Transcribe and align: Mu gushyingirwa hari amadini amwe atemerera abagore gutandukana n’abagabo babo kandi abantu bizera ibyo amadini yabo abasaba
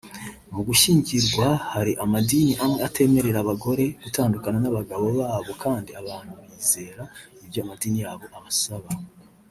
Mu 0.53 0.61
gushyingirwa 0.67 1.47
hari 1.71 1.91
amadini 2.03 2.53
amwe 2.63 2.79
atemerera 2.87 3.37
abagore 3.41 3.83
gutandukana 4.03 4.57
n’abagabo 4.61 5.05
babo 5.19 5.51
kandi 5.63 5.89
abantu 6.01 6.31
bizera 6.49 7.03
ibyo 7.43 7.59
amadini 7.63 7.99
yabo 8.05 8.25
abasaba 8.39 8.89